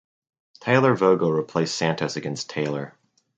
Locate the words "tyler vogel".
0.61-1.31